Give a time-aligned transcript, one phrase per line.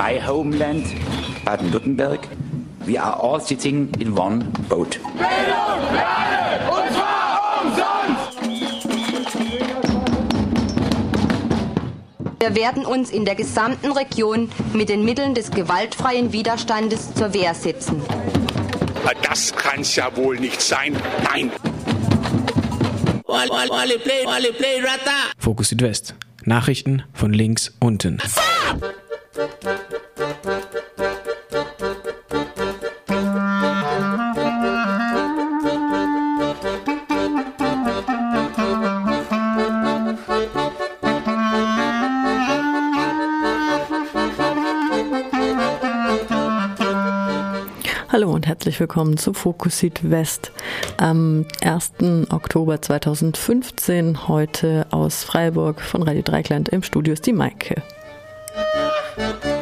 [0.00, 0.86] my homeland,
[1.44, 2.26] Baden-Württemberg,
[2.86, 4.98] we are all sitting in one boat.
[5.02, 8.38] Bildung, Lerne, und zwar umsonst!
[12.38, 17.52] Wir werden uns in der gesamten Region mit den Mitteln des gewaltfreien Widerstandes zur Wehr
[17.52, 18.00] setzen.
[19.22, 20.96] Das kann's ja wohl nicht sein.
[21.24, 21.52] Nein.
[25.38, 26.14] Fokus Südwest.
[26.46, 28.18] Nachrichten von links unten.
[29.40, 29.48] Hallo
[48.34, 50.52] und herzlich willkommen zu Fokus Südwest
[50.98, 51.92] am 1.
[52.28, 54.28] Oktober 2015.
[54.28, 57.82] Heute aus Freiburg von Radio Dreikland im Studio ist die Maike.
[59.20, 59.59] Unsere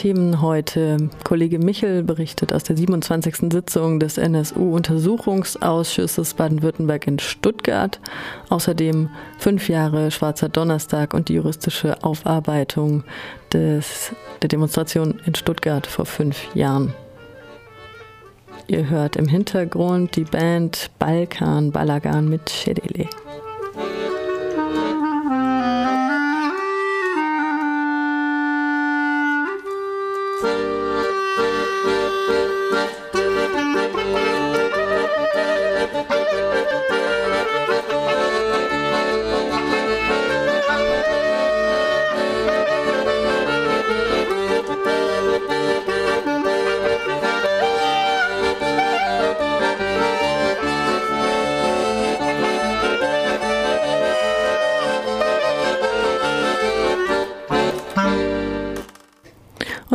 [0.00, 1.10] Themen heute.
[1.24, 3.52] Kollege Michel berichtet aus der 27.
[3.52, 8.00] Sitzung des NSU-Untersuchungsausschusses Baden-Württemberg in Stuttgart.
[8.48, 13.04] Außerdem fünf Jahre Schwarzer Donnerstag und die juristische Aufarbeitung
[13.52, 16.94] des, der Demonstration in Stuttgart vor fünf Jahren.
[18.68, 23.06] Ihr hört im Hintergrund die Band Balkan Balagan mit Schedele.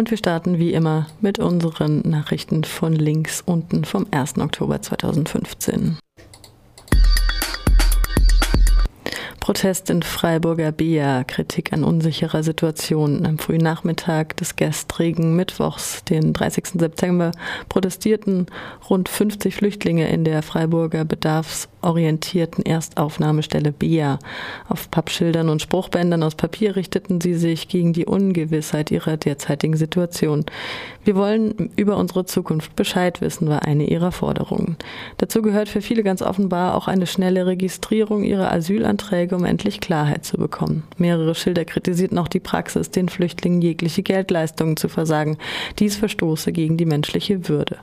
[0.06, 4.38] Und wir starten wie immer mit unseren Nachrichten von links unten vom 1.
[4.38, 5.98] Oktober 2015.
[9.46, 13.28] Protest in Freiburger Bea, Kritik an unsicherer Situation.
[13.28, 16.80] Am frühen Nachmittag des gestrigen Mittwochs, den 30.
[16.80, 17.30] September,
[17.70, 18.48] protestierten
[18.90, 24.18] rund 50 Flüchtlinge in der Freiburger bedarfsorientierten Erstaufnahmestelle Bea.
[24.68, 30.46] Auf Pappschildern und Spruchbändern aus Papier richteten sie sich gegen die Ungewissheit ihrer derzeitigen Situation.
[31.04, 34.76] Wir wollen über unsere Zukunft Bescheid wissen, war eine ihrer Forderungen.
[35.18, 40.26] Dazu gehört für viele ganz offenbar auch eine schnelle Registrierung ihrer Asylanträge, um endlich Klarheit
[40.26, 40.84] zu bekommen.
[40.98, 45.38] Mehrere Schilder kritisierten auch die Praxis, den Flüchtlingen jegliche Geldleistungen zu versagen.
[45.80, 47.78] Dies verstoße gegen die menschliche Würde.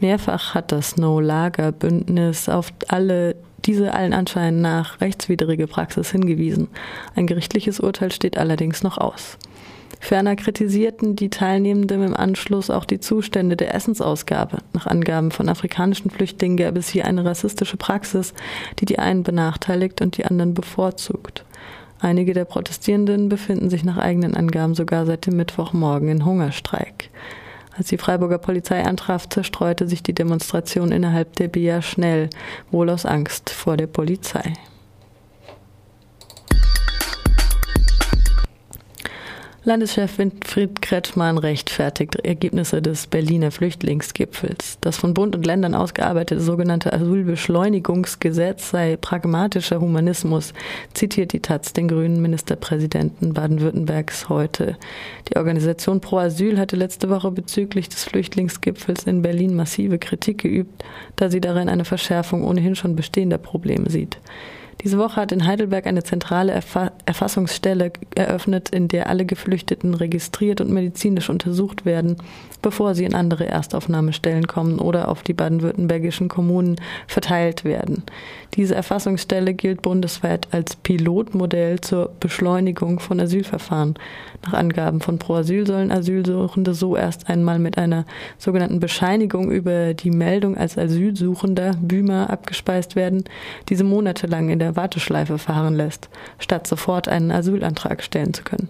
[0.00, 6.68] Mehrfach hat das No-Lager-Bündnis auf alle diese allen Anscheinen nach rechtswidrige Praxis hingewiesen.
[7.14, 9.36] Ein gerichtliches Urteil steht allerdings noch aus.
[10.00, 14.58] Ferner kritisierten die Teilnehmenden im Anschluss auch die Zustände der Essensausgabe.
[14.72, 18.32] Nach Angaben von afrikanischen Flüchtlingen gäbe es hier eine rassistische Praxis,
[18.78, 21.44] die die einen benachteiligt und die anderen bevorzugt.
[22.00, 27.10] Einige der Protestierenden befinden sich nach eigenen Angaben sogar seit dem Mittwochmorgen in Hungerstreik.
[27.76, 32.30] Als die Freiburger Polizei antraf, zerstreute sich die Demonstration innerhalb der BIA schnell,
[32.70, 34.52] wohl aus Angst vor der Polizei.
[39.68, 44.78] Landeschef Winfried Kretschmann rechtfertigt Ergebnisse des Berliner Flüchtlingsgipfels.
[44.80, 50.54] Das von Bund und Ländern ausgearbeitete sogenannte Asylbeschleunigungsgesetz sei pragmatischer Humanismus,
[50.94, 54.78] zitiert die Taz den grünen Ministerpräsidenten Baden-Württembergs heute.
[55.28, 60.82] Die Organisation Pro Asyl hatte letzte Woche bezüglich des Flüchtlingsgipfels in Berlin massive Kritik geübt,
[61.16, 64.16] da sie darin eine Verschärfung ohnehin schon bestehender Probleme sieht.
[64.84, 70.60] Diese Woche hat in Heidelberg eine zentrale Erfa Erfassungsstelle eröffnet, in der alle Geflüchteten registriert
[70.60, 72.16] und medizinisch untersucht werden,
[72.62, 76.76] bevor sie in andere Erstaufnahmestellen kommen oder auf die baden-württembergischen Kommunen
[77.08, 78.04] verteilt werden.
[78.54, 83.94] Diese Erfassungsstelle gilt bundesweit als Pilotmodell zur Beschleunigung von Asylverfahren.
[84.44, 88.04] Nach Angaben von Pro Asyl sollen Asylsuchende so erst einmal mit einer
[88.38, 93.24] sogenannten Bescheinigung über die Meldung als Asylsuchender Bümer abgespeist werden,
[93.68, 98.68] diese monatelang in der Warteschleife fahren lässt, statt sofort einen Asylantrag stellen zu können.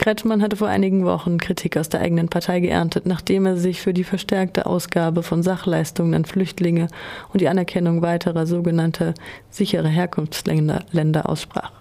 [0.00, 3.92] Kretschmann hatte vor einigen Wochen Kritik aus der eigenen Partei geerntet, nachdem er sich für
[3.92, 6.88] die verstärkte Ausgabe von Sachleistungen an Flüchtlinge
[7.34, 9.12] und die Anerkennung weiterer sogenannter
[9.50, 11.72] sichere Herkunftsländer Länder aussprach.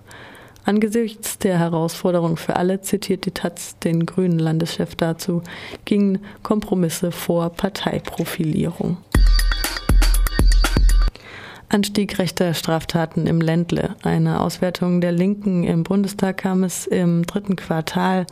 [0.65, 5.41] Angesichts der Herausforderung für alle zitiert die Taz den grünen Landeschef dazu,
[5.86, 8.97] gingen Kompromisse vor Parteiprofilierung.
[11.71, 13.95] Anstieg rechter Straftaten im Ländle.
[14.01, 18.25] Eine Auswertung der Linken im Bundestag kam es im dritten Quartal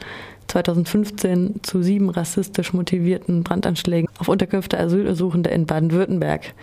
[0.48, 6.54] 2015 zu sieben rassistisch motivierten Brandanschlägen auf Unterkünfte Asylsuchende in Baden-Württemberg.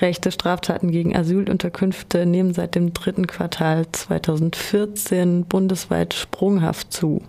[0.00, 7.22] Rechte Straftaten gegen Asylunterkünfte nehmen seit dem dritten Quartal 2014 bundesweit sprunghaft zu.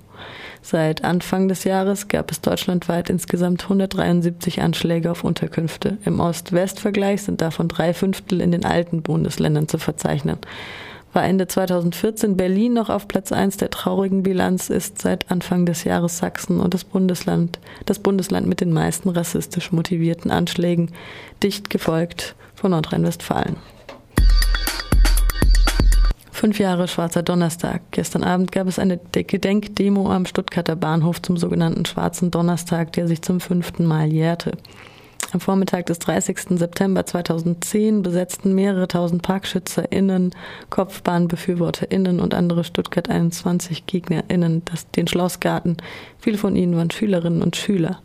[0.66, 5.98] Seit Anfang des Jahres gab es deutschlandweit insgesamt 173 Anschläge auf Unterkünfte.
[6.06, 10.40] Im Ost-West-Vergleich sind davon drei Fünftel in den alten Bundesländern zu verzeichnen
[11.14, 15.84] war Ende 2014 Berlin noch auf Platz 1 der traurigen Bilanz, ist seit Anfang des
[15.84, 20.92] Jahres Sachsen und das Bundesland, das Bundesland mit den meisten rassistisch motivierten Anschlägen,
[21.42, 23.58] dicht gefolgt von Nordrhein-Westfalen.
[26.44, 27.84] Fünf Jahre Schwarzer Donnerstag.
[27.92, 33.22] Gestern Abend gab es eine Gedenkdemo am Stuttgarter Bahnhof zum sogenannten Schwarzen Donnerstag, der sich
[33.22, 34.52] zum fünften Mal jährte.
[35.32, 36.60] Am Vormittag des 30.
[36.60, 40.36] September 2010 besetzten mehrere tausend ParkschützerInnen,
[40.70, 45.78] KopfbahnbefürworterInnen und andere Stuttgart 21 GegnerInnen das, den Schlossgarten.
[46.20, 48.02] Viele von ihnen waren Schülerinnen und Schüler.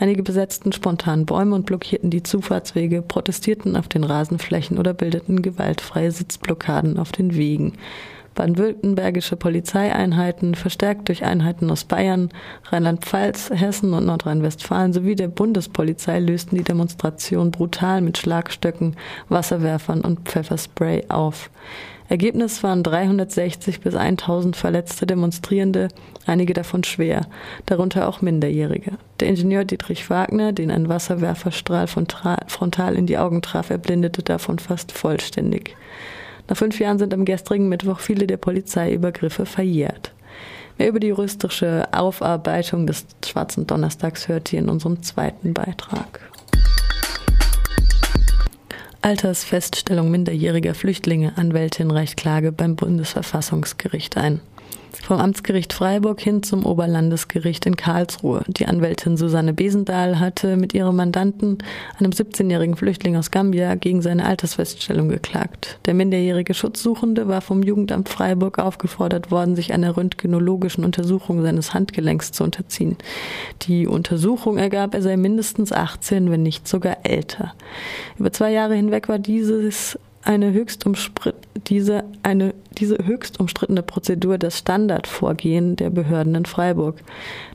[0.00, 6.10] Einige besetzten spontan Bäume und blockierten die Zufahrtswege, protestierten auf den Rasenflächen oder bildeten gewaltfreie
[6.10, 7.74] Sitzblockaden auf den Wegen
[8.34, 12.30] baden-württembergische Polizeieinheiten, verstärkt durch Einheiten aus Bayern,
[12.64, 18.96] Rheinland-Pfalz, Hessen und Nordrhein-Westfalen sowie der Bundespolizei lösten die Demonstration brutal mit Schlagstöcken,
[19.28, 21.50] Wasserwerfern und Pfefferspray auf.
[22.10, 25.86] Ergebnis waren 360 bis 1000 verletzte Demonstrierende,
[26.26, 27.28] einige davon schwer,
[27.66, 28.94] darunter auch Minderjährige.
[29.20, 34.90] Der Ingenieur Dietrich Wagner, den ein Wasserwerferstrahl frontal in die Augen traf, erblindete davon fast
[34.90, 35.76] vollständig.
[36.50, 40.12] Nach fünf Jahren sind am gestrigen Mittwoch viele der Polizeiübergriffe verjährt.
[40.78, 46.20] Mehr über die juristische Aufarbeitung des Schwarzen Donnerstags hört ihr in unserem zweiten Beitrag.
[49.00, 51.34] Altersfeststellung minderjähriger Flüchtlinge.
[51.36, 54.40] Anwältin reicht Klage beim Bundesverfassungsgericht ein.
[55.02, 58.42] Vom Amtsgericht Freiburg hin zum Oberlandesgericht in Karlsruhe.
[58.46, 61.58] Die Anwältin Susanne Besendahl hatte mit ihrem Mandanten,
[61.98, 65.78] einem 17-jährigen Flüchtling aus Gambia, gegen seine Altersfeststellung geklagt.
[65.86, 72.30] Der minderjährige Schutzsuchende war vom Jugendamt Freiburg aufgefordert worden, sich einer röntgenologischen Untersuchung seines Handgelenks
[72.32, 72.96] zu unterziehen.
[73.62, 77.54] Die Untersuchung ergab, er sei mindestens 18, wenn nicht sogar älter.
[78.18, 80.84] Über zwei Jahre hinweg war dieses eine höchst
[81.68, 86.96] diese, eine, diese höchst umstrittene Prozedur das Standardvorgehen der Behörden in Freiburg.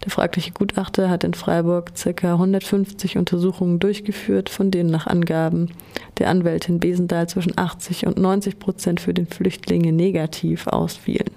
[0.03, 2.33] Der fragliche Gutachter hat in Freiburg ca.
[2.33, 5.69] 150 Untersuchungen durchgeführt, von denen nach Angaben
[6.17, 11.31] der Anwältin Besendahl zwischen 80 und 90 Prozent für den Flüchtlinge negativ ausfielen.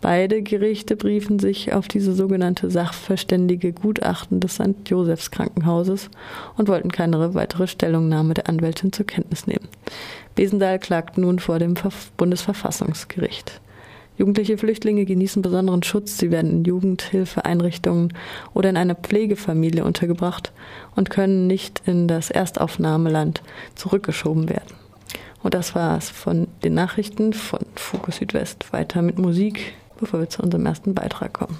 [0.00, 4.76] Beide Gerichte briefen sich auf diese sogenannte sachverständige Gutachten des St.
[4.86, 6.08] Josephs Krankenhauses
[6.56, 9.66] und wollten keine weitere Stellungnahme der Anwältin zur Kenntnis nehmen.
[10.38, 11.74] Besendahl klagt nun vor dem
[12.16, 13.60] Bundesverfassungsgericht.
[14.16, 16.16] Jugendliche Flüchtlinge genießen besonderen Schutz.
[16.16, 18.14] Sie werden in Jugendhilfeeinrichtungen
[18.54, 20.52] oder in einer Pflegefamilie untergebracht
[20.94, 23.42] und können nicht in das Erstaufnahmeland
[23.74, 24.76] zurückgeschoben werden.
[25.42, 28.72] Und das war es von den Nachrichten von Fokus Südwest.
[28.72, 31.58] Weiter mit Musik, bevor wir zu unserem ersten Beitrag kommen.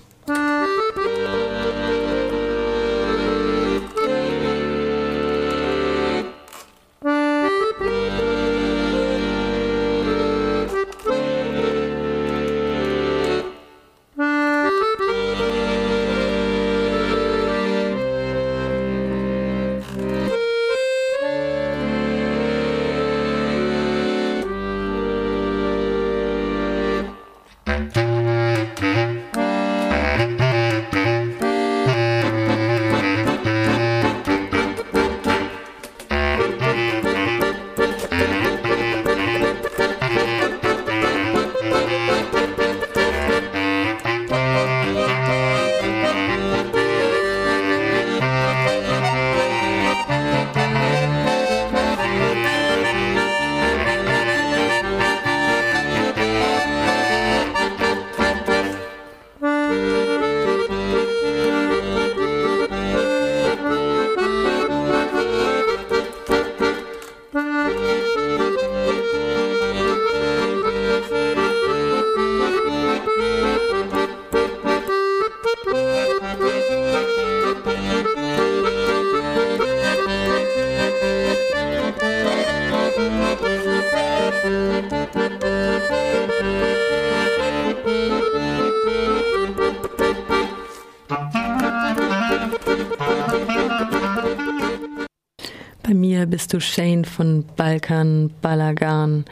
[96.60, 99.24] Shane von Balkan Balagan?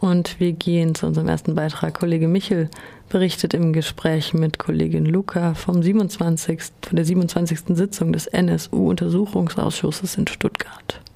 [0.00, 1.94] Und wir gehen zu unserem ersten Beitrag.
[1.98, 2.70] Kollege Michel
[3.08, 6.60] berichtet im Gespräch mit Kollegin Luca vom 27.
[6.82, 7.76] von der 27.
[7.76, 10.63] Sitzung des NSU-Untersuchungsausschusses in Stuttgart.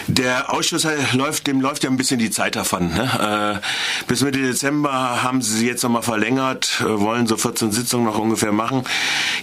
[0.09, 2.89] Der Ausschuss läuft, dem läuft ja ein bisschen die Zeit davon.
[2.89, 3.61] Ne?
[3.61, 8.19] Äh, bis Mitte Dezember haben sie jetzt nochmal verlängert, äh, wollen so 14 Sitzungen noch
[8.19, 8.85] ungefähr machen.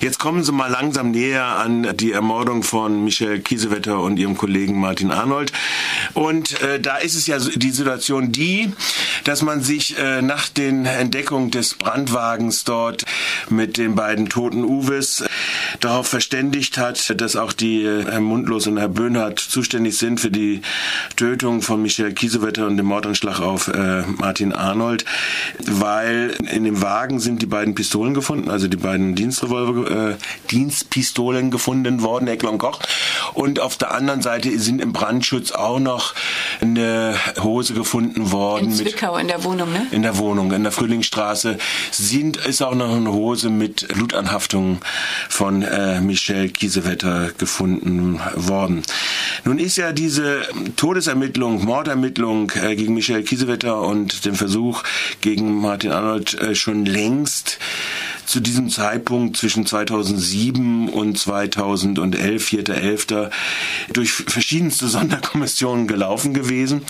[0.01, 4.79] Jetzt kommen sie mal langsam näher an die Ermordung von Michel Kiesewetter und ihrem Kollegen
[4.79, 5.53] Martin Arnold.
[6.15, 8.74] Und äh, da ist es ja die Situation die,
[9.24, 13.05] dass man sich äh, nach den Entdeckungen des Brandwagens dort
[13.50, 15.24] mit den beiden toten Uwes
[15.79, 20.31] darauf verständigt hat, dass auch die äh, Herr Mundlos und Herr Böhnhardt zuständig sind für
[20.31, 20.54] die
[21.15, 25.05] Tötung von Michel Kiesewetter und dem Mordanschlag auf äh, Martin Arnold,
[25.59, 30.15] weil in dem Wagen sind die beiden Pistolen gefunden, also die beiden Dienstrevolver, äh,
[30.51, 32.79] Dienstpistolen gefunden worden, Eckler und Koch.
[33.33, 36.13] Und auf der anderen Seite sind im Brandschutz auch noch
[36.62, 38.65] eine Hose gefunden worden.
[38.65, 39.88] In Zwickau in der Wohnung, ne?
[39.91, 41.57] In der Wohnung, in der Frühlingsstraße
[41.91, 44.79] sind, ist auch noch eine Hose mit Blutanhaftung
[45.29, 48.83] von äh, Michel Kiesewetter gefunden worden.
[49.43, 50.44] Nun ist ja diese
[50.75, 54.83] Todesermittlung, Mordermittlung äh, gegen Michel Kiesewetter und den Versuch
[55.21, 57.59] gegen Martin Arnold äh, schon längst
[58.25, 63.29] zu diesem Zeitpunkt zwischen 2007 und 2011, 4.11.,
[63.94, 66.82] durch verschiedenste Sonderkommissionen gelaufen gewesen.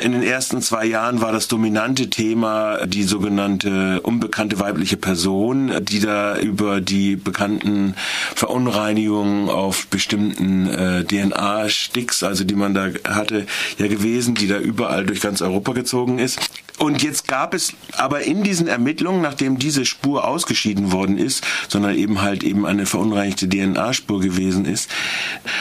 [0.00, 6.00] In den ersten zwei Jahren war das dominante Thema die sogenannte unbekannte weibliche Person, die
[6.00, 7.94] da über die bekannten
[8.34, 13.46] Verunreinigungen auf bestimmten äh, DNA-Sticks, also die man da hatte,
[13.78, 16.38] ja gewesen, die da überall durch ganz Europa gezogen ist.
[16.78, 21.96] Und jetzt gab es aber in diesen Ermittlungen, nachdem diese Spur ausgeschieden worden ist, sondern
[21.96, 24.90] eben halt eben eine verunreinigte DNA-Spur gewesen ist,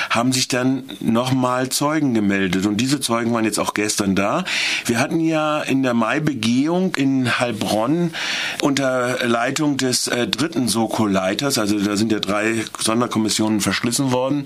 [0.10, 2.66] haben sich dann nochmal Zeugen gemeldet.
[2.66, 4.44] Und diese Zeugen waren jetzt auch gestern da.
[4.86, 8.14] Wir hatten ja in der Mai-Begehung in Heilbronn
[8.62, 14.46] unter Leitung des äh, dritten Soko-Leiters, also da sind ja drei Sonderkommissionen verschlissen worden,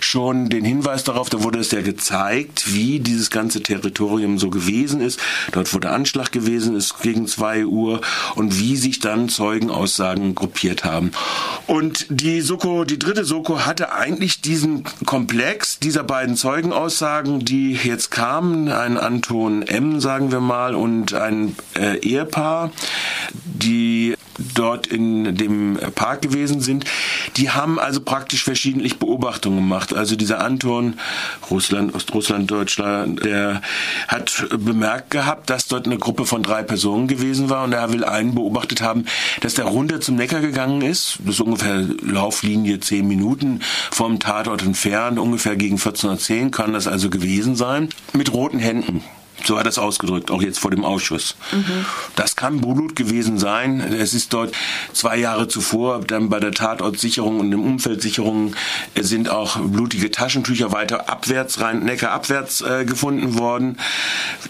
[0.00, 5.00] schon den Hinweis darauf, da wurde es ja gezeigt, wie dieses ganze Territorium so gewesen
[5.00, 5.18] ist.
[5.52, 8.00] Dort wurde Anschluss Anschlag gewesen ist gegen zwei Uhr
[8.34, 11.12] und wie sich dann Zeugenaussagen gruppiert haben.
[11.68, 18.10] Und die Soko, die dritte Soko hatte eigentlich diesen Komplex dieser beiden Zeugenaussagen, die jetzt
[18.10, 22.72] kamen, ein Anton M, sagen wir mal, und ein äh, Ehepaar,
[23.44, 24.16] die
[24.54, 26.84] dort in dem Park gewesen sind,
[27.36, 29.94] die haben also praktisch verschiedentlich Beobachtungen gemacht.
[29.94, 30.94] Also dieser Anton,
[31.50, 33.62] Russland, Ostrussland, Deutschland, der
[34.08, 38.04] hat bemerkt gehabt, dass dort eine Gruppe von drei Personen gewesen war und er will
[38.04, 39.06] einen beobachtet haben,
[39.40, 41.18] dass der runter zum Neckar gegangen ist.
[41.24, 47.10] Das ist ungefähr Lauflinie zehn Minuten vom Tatort entfernt, ungefähr gegen 14.10 kann das also
[47.10, 49.02] gewesen sein, mit roten Händen.
[49.44, 51.36] So hat er es ausgedrückt, auch jetzt vor dem Ausschuss.
[51.52, 51.86] Mhm.
[52.16, 53.80] Das kann Bulut gewesen sein.
[53.80, 54.54] Es ist dort
[54.92, 58.54] zwei Jahre zuvor, dann bei der Tatortsicherung und dem Umfeldsicherung
[58.98, 63.78] sind auch blutige Taschentücher weiter abwärts, rein Neckar abwärts äh, gefunden worden,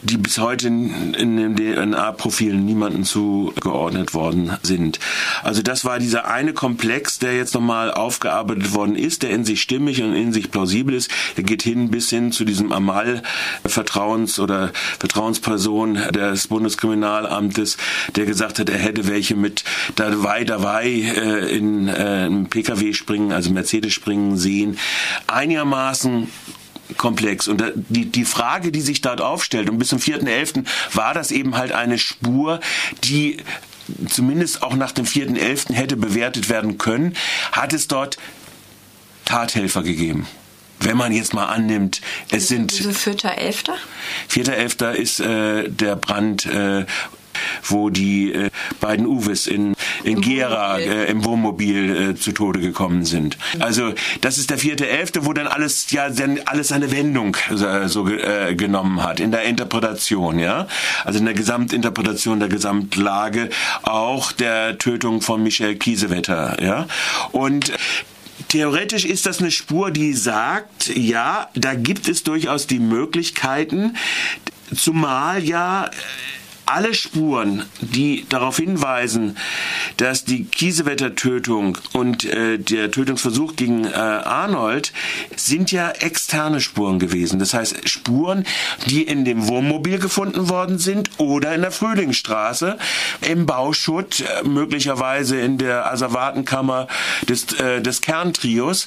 [0.03, 4.99] die bis heute in, in dem DNA-Profil niemanden zugeordnet worden sind.
[5.43, 9.63] Also das war dieser eine Komplex, der jetzt nochmal aufgearbeitet worden ist, der in sich
[9.63, 11.11] stimmig und in sich plausibel ist.
[11.37, 17.77] Der geht hin bis hin zu diesem Amal-Vertrauens- oder Vertrauensperson des Bundeskriminalamtes,
[18.17, 19.65] der gesagt hat, er hätte welche mit
[19.97, 24.79] dabei, dabei äh, in äh, im PKW springen, also Mercedes springen sehen.
[25.27, 26.29] Einigermaßen
[26.97, 27.49] komplex.
[27.49, 30.65] Und die, die Frage, die sich dort aufstellt, und bis zum 4.11.
[30.93, 32.61] war das eben halt eine Spur,
[33.05, 33.39] die
[34.09, 35.73] zumindest auch nach dem 4.11.
[35.73, 37.15] hätte bewertet werden können,
[37.53, 38.19] hat es dort
[39.25, 40.27] Tathelfer gegeben
[40.81, 42.73] wenn man jetzt mal annimmt, es sind.
[42.79, 43.77] Wieso vierter Elfter?
[44.29, 46.47] Vierter Elfter ist äh, der Brand.
[46.47, 46.87] Äh,
[47.65, 50.93] wo die äh, beiden Uwes in, in Im Gera Wohnmobil.
[50.93, 53.39] Äh, im Wohnmobil äh, zu Tode gekommen sind.
[53.59, 57.89] Also das ist der vierte Elfte, wo dann alles ja dann alles eine Wendung äh,
[57.89, 60.67] so äh, genommen hat in der Interpretation, ja,
[61.05, 63.51] also in der Gesamtinterpretation der Gesamtlage
[63.83, 66.87] auch der Tötung von Michel Kiesewetter, ja,
[67.33, 67.73] und
[68.51, 73.97] Theoretisch ist das eine Spur, die sagt, ja, da gibt es durchaus die Möglichkeiten,
[74.75, 75.89] zumal ja
[76.71, 79.37] alle Spuren, die darauf hinweisen,
[79.97, 84.93] dass die Kiesewetter-Tötung und äh, der Tötungsversuch gegen äh, Arnold
[85.35, 87.39] sind ja externe Spuren gewesen.
[87.41, 88.45] Das heißt Spuren,
[88.87, 92.79] die in dem Wohnmobil gefunden worden sind oder in der Frühlingsstraße
[93.23, 96.87] im Bauschutt, äh, möglicherweise in der Asservatenkammer
[97.29, 98.87] des, äh, des Kerntrios.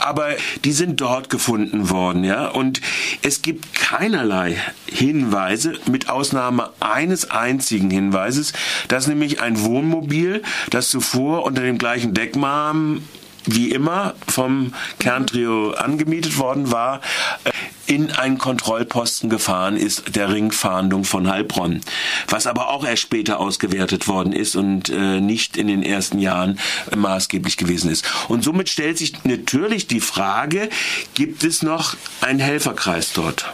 [0.00, 0.30] Aber
[0.64, 2.48] die sind dort gefunden worden, ja.
[2.48, 2.80] Und
[3.22, 6.70] es gibt keinerlei Hinweise, mit Ausnahme
[7.10, 8.52] eines einzigen Hinweises,
[8.86, 13.02] dass nämlich ein Wohnmobil, das zuvor unter dem gleichen Decknamen
[13.46, 17.00] wie immer vom Kerntrio angemietet worden war,
[17.44, 17.50] äh,
[17.86, 21.80] in einen Kontrollposten gefahren ist, der Ringfahndung von Heilbronn.
[22.28, 26.60] Was aber auch erst später ausgewertet worden ist und äh, nicht in den ersten Jahren
[26.94, 28.04] maßgeblich gewesen ist.
[28.28, 30.68] Und somit stellt sich natürlich die Frage,
[31.14, 33.52] gibt es noch einen Helferkreis dort?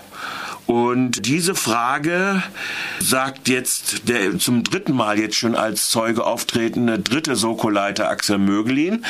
[0.67, 2.43] Und diese Frage
[2.99, 9.05] sagt jetzt der zum dritten Mal jetzt schon als Zeuge auftretende dritte Soko-Leiter Axel Mögelin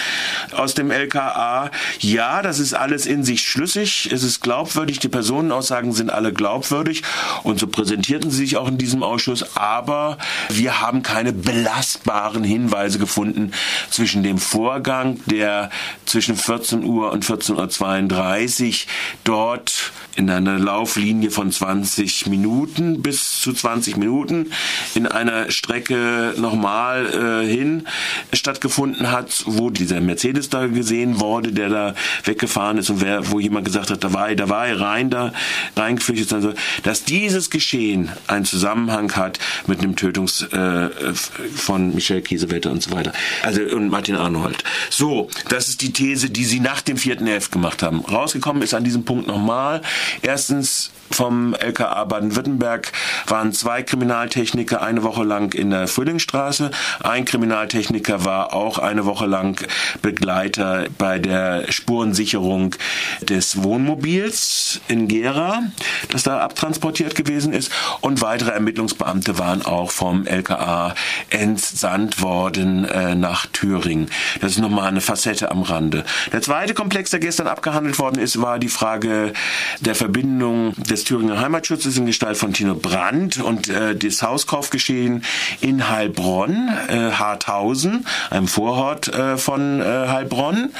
[0.52, 1.70] aus dem LKA.
[2.00, 4.10] Ja, das ist alles in sich schlüssig.
[4.12, 4.98] Es ist glaubwürdig.
[4.98, 7.02] Die Personenaussagen sind alle glaubwürdig.
[7.42, 9.56] Und so präsentierten sie sich auch in diesem Ausschuss.
[9.56, 10.18] Aber
[10.50, 13.52] wir haben keine belastbaren Hinweise gefunden
[13.88, 15.70] zwischen dem Vorgang, der
[16.04, 18.74] zwischen 14 Uhr und 14.32 Uhr
[19.24, 24.52] dort in einer Lauflinie von 20 Minuten bis zu 20 Minuten
[24.94, 27.86] in einer Strecke nochmal äh, hin
[28.32, 33.40] stattgefunden hat, wo dieser Mercedes da gesehen wurde, der da weggefahren ist und wer, wo
[33.40, 35.32] jemand gesagt hat, da war er, da war er rein, da
[35.76, 40.90] reingeflüchtet, also, dass dieses Geschehen einen Zusammenhang hat mit einem Tötungs äh,
[41.54, 43.12] von Michel Kiesewetter und so weiter.
[43.42, 44.62] Also und Martin Arnold.
[44.90, 47.50] So, das ist die These, die sie nach dem 4.11.
[47.50, 48.00] gemacht haben.
[48.00, 49.82] Rausgekommen ist an diesem Punkt nochmal,
[50.22, 52.92] Erstens vom LKA Baden-Württemberg
[53.26, 56.70] waren zwei Kriminaltechniker eine Woche lang in der Frühlingsstraße.
[57.02, 59.60] Ein Kriminaltechniker war auch eine Woche lang
[60.02, 62.74] Begleiter bei der Spurensicherung
[63.22, 65.62] des Wohnmobils in Gera,
[66.10, 67.70] das da abtransportiert gewesen ist.
[68.00, 70.94] Und weitere Ermittlungsbeamte waren auch vom LKA
[71.30, 74.08] entsandt worden äh, nach Thüringen.
[74.40, 76.04] Das ist nochmal eine Facette am Rande.
[76.32, 79.32] Der zweite Komplex, der gestern abgehandelt worden ist, war die Frage
[79.80, 85.24] der Verbindung des Thüringer Heimatschutzes in Gestalt von Tino Brandt und äh, das Hauskaufgeschehen
[85.60, 90.72] in Heilbronn, äh, Harthausen, einem Vorort äh, von äh, Heilbronn.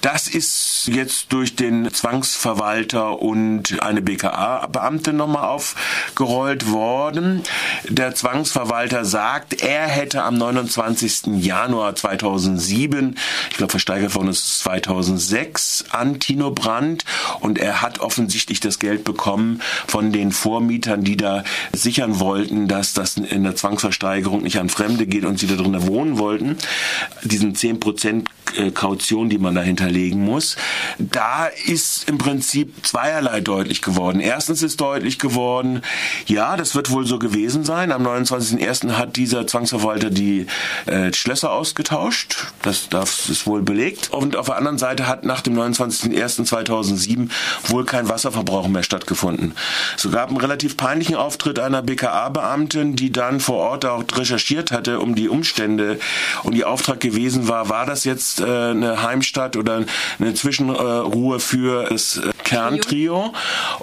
[0.00, 7.42] Das ist jetzt durch den Zwangsverwalter und eine BKA-Beamte nochmal aufgerollt worden.
[7.88, 11.26] Der Zwangsverwalter sagt, er hätte am 29.
[11.38, 13.16] Januar 2007,
[13.50, 17.04] ich glaube versteigert worden ist 2006, an Tino Brandt
[17.40, 19.60] und er hat offensichtlich das Geld bekommen
[19.94, 25.06] von den Vormietern, die da sichern wollten, dass das in der Zwangsversteigerung nicht an Fremde
[25.06, 26.56] geht und sie da drinnen wohnen wollten.
[27.22, 28.24] Diesen 10%
[28.56, 30.56] äh, Kaution, die man da hinterlegen muss.
[30.98, 34.18] Da ist im Prinzip zweierlei deutlich geworden.
[34.18, 35.82] Erstens ist deutlich geworden,
[36.26, 37.92] ja, das wird wohl so gewesen sein.
[37.92, 38.96] Am 29.01.
[38.96, 40.46] hat dieser Zwangsverwalter die
[40.86, 42.48] äh, Schlösser ausgetauscht.
[42.62, 44.10] Das, das ist wohl belegt.
[44.10, 47.30] Und auf der anderen Seite hat nach dem 29.01.2007
[47.68, 49.54] wohl kein Wasserverbrauch mehr stattgefunden.
[49.96, 55.00] Es gab einen relativ peinlichen Auftritt einer BKA-Beamtin, die dann vor Ort auch recherchiert hatte
[55.00, 55.98] um die Umstände
[56.42, 59.84] und ihr Auftrag gewesen war, war das jetzt äh, eine Heimstatt oder
[60.18, 63.32] eine Zwischenruhe für das äh, Kerntrio?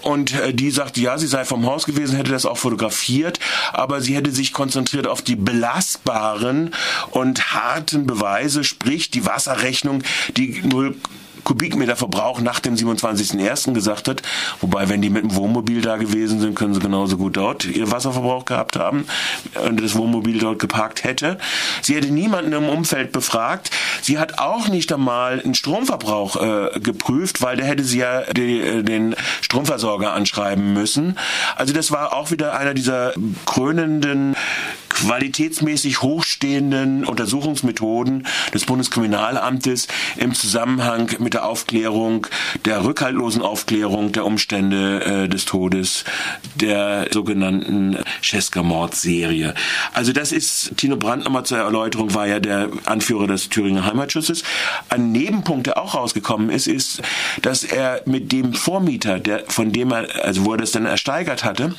[0.02, 3.40] Und äh, die sagte, ja, sie sei vom Haus gewesen, hätte das auch fotografiert,
[3.74, 6.74] aber sie hätte sich konzentriert auf die belastbaren
[7.12, 10.04] und harten Beweise, sprich die Wasserrechnung,
[10.38, 10.96] die 0
[11.43, 13.73] Kubikmeter Verbrauch nach dem 27.01.
[13.73, 14.21] gesagt hat.
[14.60, 17.91] Wobei, wenn die mit dem Wohnmobil da gewesen sind, können sie genauso gut dort ihr
[17.91, 19.06] Wasserverbrauch gehabt haben
[19.67, 21.38] und das Wohnmobil dort geparkt hätte.
[21.82, 23.71] Sie hätte niemanden im Umfeld befragt.
[24.01, 28.60] Sie hat auch nicht einmal einen Stromverbrauch äh, geprüft, weil der hätte sie ja die,
[28.60, 31.17] äh, den Stromversorger anschreiben müssen.
[31.56, 33.13] Also das war auch wieder einer dieser
[33.45, 34.36] krönenden
[34.93, 42.27] qualitätsmäßig hochstehenden Untersuchungsmethoden des Bundeskriminalamtes im Zusammenhang mit der Aufklärung,
[42.65, 46.04] der rückhaltlosen Aufklärung der Umstände äh, des Todes
[46.56, 49.54] der sogenannten Schesker-Mordserie.
[49.93, 54.43] Also das ist, Tino Brandt nochmal zur Erläuterung, war ja der Anführer des Thüringer Heimatschutzes.
[54.89, 57.01] Ein Nebenpunkt, der auch rausgekommen ist, ist,
[57.41, 61.43] dass er mit dem Vormieter, der, von dem er, also wo er das dann ersteigert
[61.43, 61.75] hatte,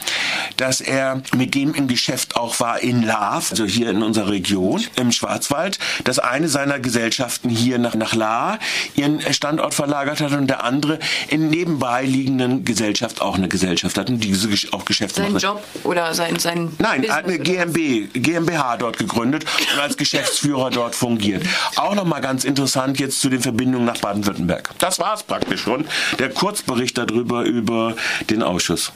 [0.57, 4.83] dass er mit dem im Geschäft auch war in Lahr, also hier in unserer Region
[4.97, 8.59] im Schwarzwald, dass eine seiner Gesellschaften hier nach, nach Lahr
[8.97, 14.11] ihren Standort verlagert hat und der andere in nebenbei liegenden Gesellschaft auch eine Gesellschaft hat
[14.11, 18.77] und diese auch Geschäfte Sein Job oder sein, sein Nein, Business hat eine GmbH, GmbH
[18.77, 21.45] dort gegründet und als Geschäftsführer dort fungiert.
[21.77, 24.71] Auch nochmal ganz interessant jetzt zu den Verbindungen nach Baden-Württemberg.
[24.79, 25.87] Das war es praktisch schon.
[26.19, 27.97] Der Kurzbericht darüber über
[28.31, 28.93] den Ausschuss.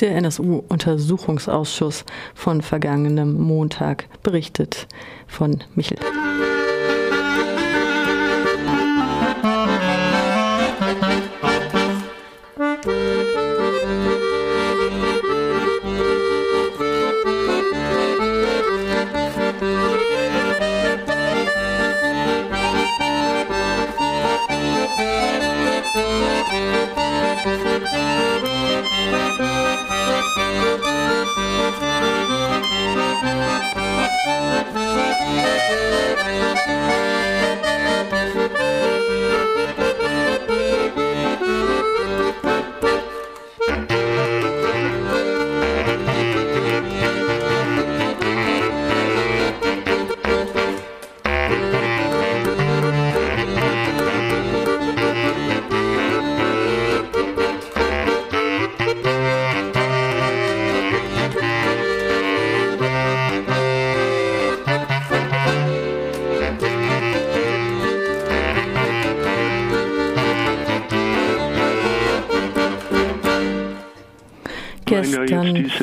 [0.00, 4.88] Der NSU-Untersuchungsausschuss von vergangenem Montag berichtet
[5.26, 5.98] von Michel.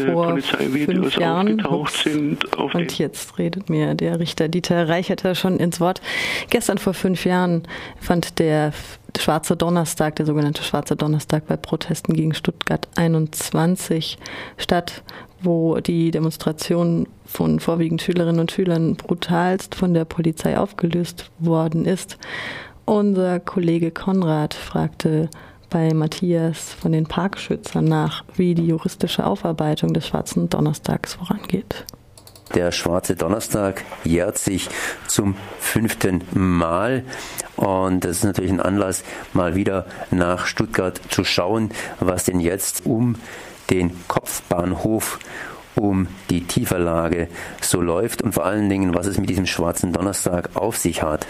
[0.06, 6.02] Vor fünf Jahren und jetzt redet mir der Richter Dieter Reicherter schon ins Wort.
[6.50, 7.64] Gestern vor fünf Jahren
[8.00, 8.74] fand der
[9.18, 14.18] Schwarze Donnerstag, der sogenannte Schwarze Donnerstag bei Protesten gegen Stuttgart 21
[14.58, 15.04] statt,
[15.42, 22.18] wo die Demonstration von vorwiegend Schülerinnen und Schülern brutalst von der Polizei aufgelöst worden ist.
[22.86, 25.30] Unser Kollege Konrad fragte
[25.70, 31.86] bei Matthias von den Parkschützern nach, wie die juristische Aufarbeitung des Schwarzen Donnerstags vorangeht.
[32.56, 34.70] Der Schwarze Donnerstag jährt sich
[35.08, 37.04] zum fünften Mal
[37.56, 39.04] und das ist natürlich ein Anlass,
[39.34, 43.16] mal wieder nach Stuttgart zu schauen, was denn jetzt um
[43.70, 45.20] den Kopfbahnhof
[45.76, 47.28] um die Tieferlage
[47.62, 51.28] so läuft und vor allen Dingen, was es mit diesem Schwarzen Donnerstag auf sich hat.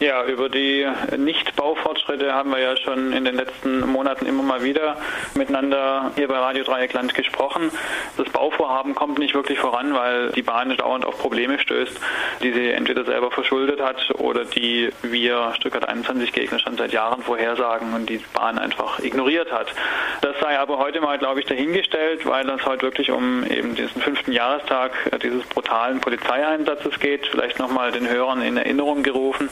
[0.00, 4.96] Ja, über die Nicht-Baufortschritte haben wir ja schon in den letzten Monaten immer mal wieder
[5.34, 7.72] miteinander hier bei Radio Dreieckland gesprochen.
[8.16, 11.98] Das Bauvorhaben kommt nicht wirklich voran, weil die Bahn dauernd auf Probleme stößt,
[12.44, 17.22] die sie entweder selber verschuldet hat oder die wir Stuttgart 21 Gegner schon seit Jahren
[17.22, 19.66] vorhersagen und die Bahn einfach ignoriert hat.
[20.20, 24.00] Das sei aber heute mal, glaube ich, dahingestellt, weil es heute wirklich um eben diesen
[24.00, 24.92] fünften Jahrestag
[25.24, 27.26] dieses brutalen Polizeieinsatzes geht.
[27.26, 29.48] Vielleicht nochmal den Hörern in Erinnerung gerufen.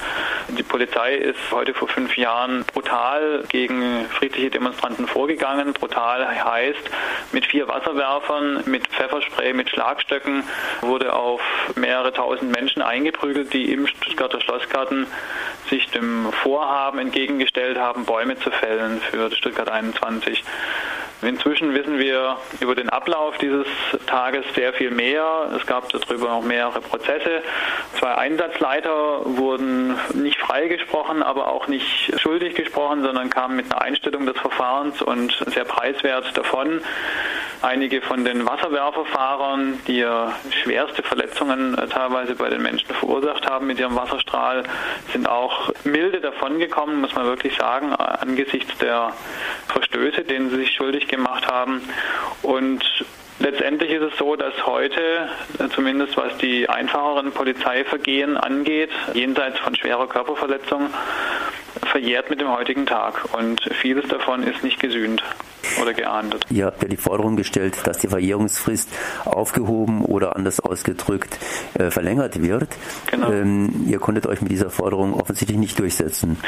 [0.48, 5.72] Die Polizei ist heute vor fünf Jahren brutal gegen friedliche Demonstranten vorgegangen.
[5.72, 6.90] Brutal heißt
[7.32, 10.44] mit vier Wasserwerfern, mit Pfefferspray, mit Schlagstöcken
[10.80, 11.40] wurde auf
[11.74, 15.06] mehrere tausend Menschen eingeprügelt, die im Stuttgarter Schlossgarten
[15.68, 20.44] sich dem Vorhaben entgegengestellt haben, Bäume zu fällen für Stuttgart 21.
[21.22, 23.66] Inzwischen wissen wir über den Ablauf dieses
[24.06, 25.50] Tages sehr viel mehr.
[25.56, 27.42] Es gab darüber noch mehrere Prozesse.
[27.98, 34.26] Zwei Einsatzleiter wurden nicht freigesprochen, aber auch nicht schuldig gesprochen, sondern kamen mit einer Einstellung
[34.26, 36.82] des Verfahrens und sehr preiswert davon.
[37.62, 43.78] Einige von den Wasserwerferfahrern, die ja schwerste Verletzungen teilweise bei den Menschen verursacht haben mit
[43.78, 44.64] ihrem Wasserstrahl,
[45.12, 49.12] sind auch milde davongekommen, muss man wirklich sagen, angesichts der
[49.68, 51.82] Verstöße, denen sie sich schuldig gemacht haben.
[52.42, 52.84] Und
[53.38, 55.28] Letztendlich ist es so, dass heute,
[55.74, 60.88] zumindest was die einfacheren Polizeivergehen angeht, jenseits von schwerer Körperverletzung,
[61.82, 63.34] verjährt mit dem heutigen Tag.
[63.34, 65.22] Und vieles davon ist nicht gesühnt
[65.80, 66.44] oder geahndet.
[66.50, 68.88] Ihr habt ja die Forderung gestellt, dass die Verjährungsfrist
[69.24, 71.38] aufgehoben oder anders ausgedrückt
[71.78, 72.68] äh, verlängert wird.
[73.10, 73.30] Genau.
[73.30, 76.38] Ähm, ihr konntet euch mit dieser Forderung offensichtlich nicht durchsetzen.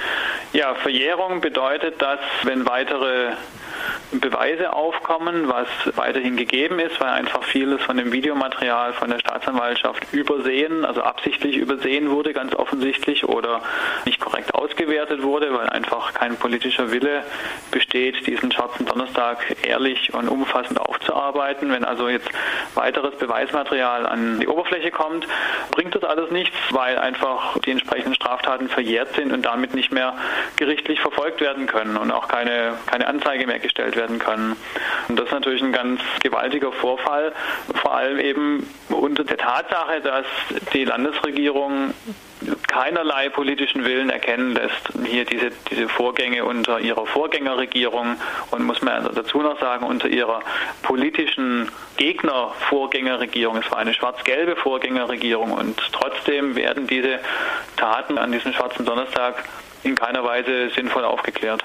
[0.52, 3.32] Ja, Verjährung bedeutet, dass wenn weitere
[4.10, 10.12] Beweise aufkommen, was weiterhin gegeben ist, weil einfach vieles von dem Videomaterial von der Staatsanwaltschaft
[10.12, 13.60] übersehen, also absichtlich übersehen wurde, ganz offensichtlich, oder
[14.06, 17.22] nicht korrekt ausgewertet wurde, weil einfach kein politischer Wille
[17.70, 21.70] besteht, diesen schwarzen Donnerstag ehrlich und umfassend aufzuarbeiten.
[21.70, 22.30] Wenn also jetzt
[22.74, 25.26] weiteres Beweismaterial an die Oberfläche kommt,
[25.70, 30.14] bringt das alles nichts, weil einfach die entsprechenden Straftaten verjährt sind und damit nicht mehr
[30.56, 34.56] gerichtlich verfolgt werden können und auch keine, keine Anzeige mehr gestellt werden können.
[35.08, 37.34] Und das ist natürlich ein ganz gewaltiger Vorfall,
[37.74, 40.24] vor allem eben unter der Tatsache, dass
[40.72, 41.92] die Landesregierung
[42.66, 44.90] keinerlei politischen Willen erkennen lässt.
[45.04, 48.16] Hier diese, diese Vorgänge unter ihrer Vorgängerregierung
[48.50, 50.40] und muss man dazu noch sagen, unter ihrer
[50.82, 53.56] politischen Gegner-Vorgängerregierung.
[53.56, 57.18] Es war eine schwarz-gelbe Vorgängerregierung und trotzdem werden diese
[57.76, 59.44] Taten an diesem schwarzen Donnerstag
[59.82, 61.62] in keiner Weise sinnvoll aufgeklärt.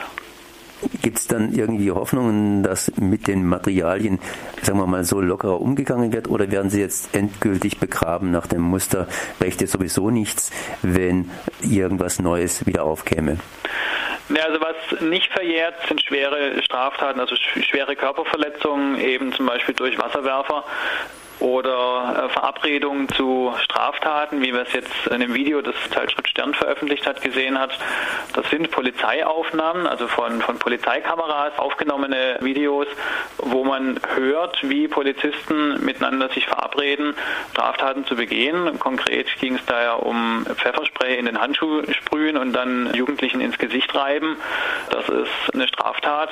[1.04, 4.20] Gibt es dann irgendwie Hoffnungen, dass mit den Materialien,
[4.62, 8.62] sagen wir mal, so lockerer umgegangen wird oder werden sie jetzt endgültig begraben nach dem
[8.62, 9.08] Muster,
[9.42, 11.30] recht ist sowieso nichts, wenn
[11.62, 13.38] irgendwas Neues wieder aufkäme?
[14.30, 20.00] Ja, also was nicht verjährt, sind schwere Straftaten, also schwere Körperverletzungen, eben zum Beispiel durch
[20.00, 20.64] Wasserwerfer
[21.40, 26.54] oder äh, Verabredungen zu Straftaten, wie wir es jetzt in dem Video, das Zeitschrift Stern
[26.54, 27.78] veröffentlicht hat, gesehen hat.
[28.34, 32.88] Das sind Polizeiaufnahmen, also von, von Polizeikameras aufgenommene Videos,
[33.38, 37.16] wo man hört, wie Polizisten miteinander sich verabreden,
[37.52, 38.80] Straftaten zu begehen.
[38.80, 43.58] Konkret ging es da ja um Pfefferspray in den Handschuh sprühen und dann Jugendlichen ins
[43.58, 44.38] Gesicht reiben.
[44.90, 46.30] Das ist eine Straftat,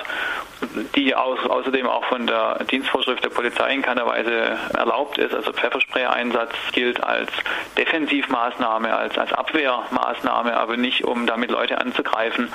[0.96, 5.34] die außerdem auch von der Dienstvorschrift der Polizei in keiner Weise erlaubt erlaubt ist.
[5.34, 7.30] Also Pfefferspray-Einsatz gilt als
[7.78, 12.52] Defensivmaßnahme, als, als Abwehrmaßnahme, aber nicht, um damit Leute anzugreifen.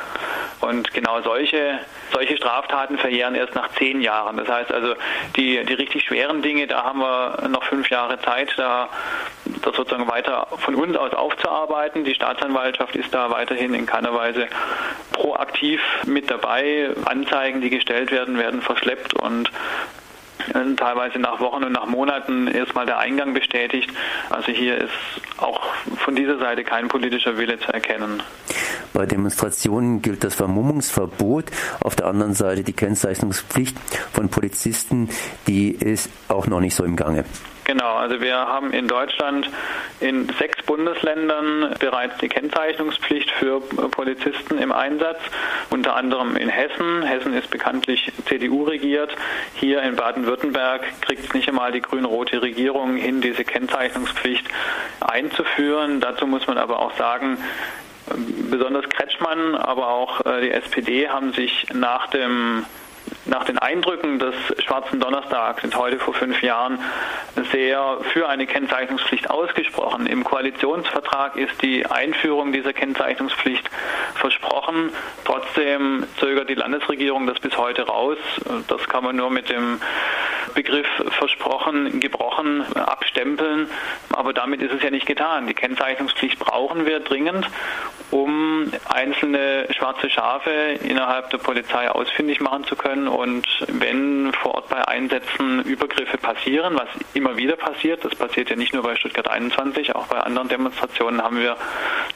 [0.60, 1.78] Und genau solche,
[2.12, 4.36] solche Straftaten verjähren erst nach zehn Jahren.
[4.36, 4.94] Das heißt also,
[5.36, 8.88] die, die richtig schweren Dinge, da haben wir noch fünf Jahre Zeit, da
[9.62, 12.04] das sozusagen weiter von uns aus aufzuarbeiten.
[12.04, 14.48] Die Staatsanwaltschaft ist da weiterhin in keiner Weise
[15.12, 16.90] proaktiv mit dabei.
[17.04, 19.50] Anzeigen, die gestellt werden, werden verschleppt und
[20.76, 23.90] teilweise nach Wochen und nach Monaten erstmal der Eingang bestätigt.
[24.30, 24.92] Also hier ist
[25.38, 25.60] auch
[25.96, 28.22] von dieser Seite kein politischer Wille zu erkennen.
[28.92, 31.46] Bei Demonstrationen gilt das Vermummungsverbot.
[31.80, 33.76] Auf der anderen Seite die Kennzeichnungspflicht
[34.12, 35.10] von Polizisten,
[35.46, 37.24] die ist auch noch nicht so im Gange.
[37.66, 39.50] Genau, also wir haben in Deutschland
[39.98, 45.18] in sechs Bundesländern bereits die Kennzeichnungspflicht für Polizisten im Einsatz,
[45.70, 47.02] unter anderem in Hessen.
[47.02, 49.10] Hessen ist bekanntlich CDU regiert.
[49.54, 54.46] Hier in Baden-Württemberg kriegt es nicht einmal die grün-rote Regierung hin, diese Kennzeichnungspflicht
[55.00, 55.98] einzuführen.
[56.00, 57.36] Dazu muss man aber auch sagen,
[58.48, 62.64] besonders Kretschmann, aber auch äh, die SPD haben sich nach dem
[63.26, 66.78] nach den Eindrücken des Schwarzen Donnerstags sind heute vor fünf Jahren
[67.52, 70.06] sehr für eine Kennzeichnungspflicht ausgesprochen.
[70.06, 73.68] Im Koalitionsvertrag ist die Einführung dieser Kennzeichnungspflicht
[74.14, 74.90] versprochen.
[75.24, 78.18] Trotzdem zögert die Landesregierung das bis heute raus.
[78.68, 79.80] Das kann man nur mit dem
[80.54, 80.86] Begriff
[81.18, 83.68] versprochen, gebrochen abstempeln.
[84.10, 85.46] Aber damit ist es ja nicht getan.
[85.46, 87.46] Die Kennzeichnungspflicht brauchen wir dringend,
[88.10, 90.50] um einzelne schwarze Schafe
[90.82, 96.74] innerhalb der Polizei ausfindig machen zu können und wenn vor Ort bei Einsätzen Übergriffe passieren,
[96.74, 100.48] was immer wieder passiert, das passiert ja nicht nur bei Stuttgart 21, auch bei anderen
[100.48, 101.56] Demonstrationen haben wir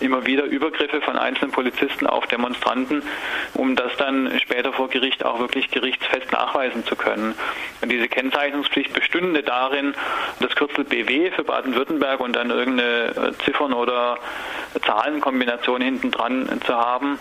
[0.01, 3.03] immer wieder Übergriffe von einzelnen Polizisten auf Demonstranten,
[3.55, 7.35] um das dann später vor Gericht auch wirklich gerichtsfest nachweisen zu können.
[7.81, 9.95] Und diese Kennzeichnungspflicht bestünde darin,
[10.41, 14.19] das Kürzel BW für Baden-Württemberg und dann irgendeine Ziffern- oder
[14.85, 17.19] Zahlenkombination hinten dran zu haben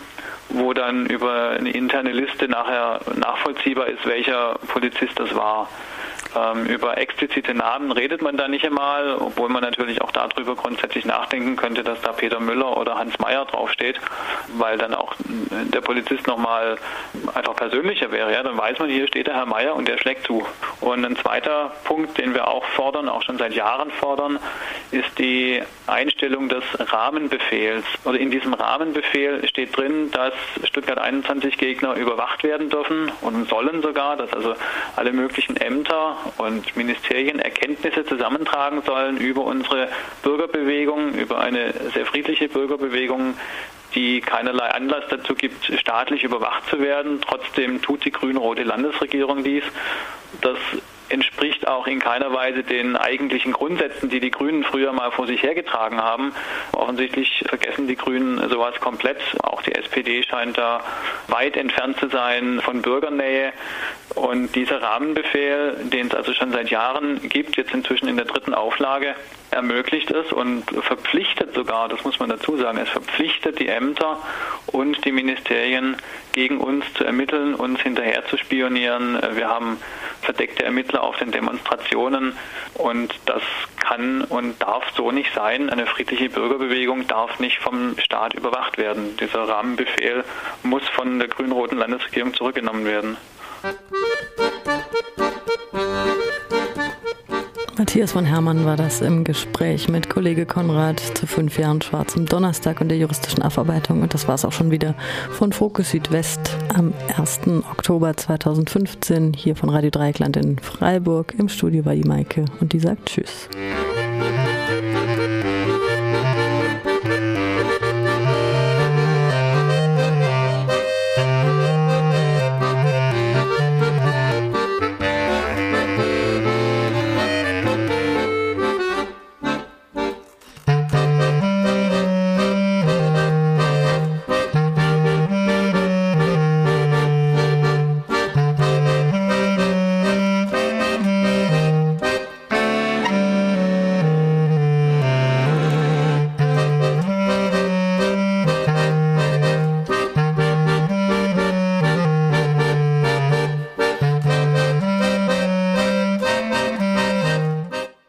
[0.49, 5.69] wo dann über eine interne Liste nachher nachvollziehbar ist, welcher Polizist das war.
[6.35, 11.05] Ähm, über explizite Namen redet man da nicht einmal, obwohl man natürlich auch darüber grundsätzlich
[11.05, 13.99] nachdenken könnte, dass da Peter Müller oder Hans Meyer draufsteht,
[14.57, 16.77] weil dann auch der Polizist nochmal
[17.33, 18.31] einfach persönlicher wäre.
[18.31, 20.45] Ja, dann weiß man, hier steht der Herr Meyer und der schlägt zu.
[20.81, 24.39] Und ein zweiter Punkt, den wir auch fordern, auch schon seit Jahren fordern,
[24.91, 27.85] ist die Einstellung des Rahmenbefehls.
[28.05, 33.81] Oder in diesem Rahmenbefehl steht drin, dass Stuttgart 21 Gegner überwacht werden dürfen und sollen
[33.81, 34.53] sogar, dass also
[34.95, 39.89] alle möglichen Ämter und Ministerien Erkenntnisse zusammentragen sollen über unsere
[40.23, 43.36] Bürgerbewegung, über eine sehr friedliche Bürgerbewegung,
[43.95, 47.21] die keinerlei Anlass dazu gibt, staatlich überwacht zu werden.
[47.21, 49.63] Trotzdem tut die grün-rote Landesregierung dies.
[50.41, 50.58] Das
[51.10, 55.43] entspricht auch in keiner Weise den eigentlichen Grundsätzen, die die Grünen früher mal vor sich
[55.43, 56.34] hergetragen haben.
[56.72, 59.19] Offensichtlich vergessen die Grünen sowas komplett.
[59.43, 60.82] Auch die SPD scheint da
[61.28, 63.54] weit entfernt zu sein von Bürgernähe.
[64.15, 68.54] Und dieser Rahmenbefehl, den es also schon seit Jahren gibt, jetzt inzwischen in der dritten
[68.54, 69.15] Auflage,
[69.52, 74.22] ermöglicht es und verpflichtet sogar, das muss man dazu sagen, es verpflichtet die Ämter
[74.67, 75.98] und die Ministerien
[76.34, 79.17] gegen uns zu ermitteln, uns hinterher zu spionieren.
[79.34, 79.78] Wir haben
[80.22, 82.38] verdeckte Ermittler auf den Demonstrationen
[82.75, 83.41] und das
[83.77, 85.69] kann und darf so nicht sein.
[85.69, 89.17] Eine friedliche Bürgerbewegung darf nicht vom Staat überwacht werden.
[89.17, 90.23] Dieser Rahmenbefehl
[90.63, 93.17] muss von der grün-roten Landesregierung zurückgenommen werden.
[97.79, 102.81] Matthias von Hermann war das im Gespräch mit Kollege Konrad zu fünf Jahren schwarzem Donnerstag
[102.81, 104.01] und der juristischen Aufarbeitung.
[104.01, 104.95] Und das war es auch schon wieder
[105.31, 107.39] von Fokus Südwest am 1.
[107.71, 111.33] Oktober 2015 hier von Radio Dreieckland in Freiburg.
[111.37, 113.47] Im Studio war die Maike und die sagt Tschüss.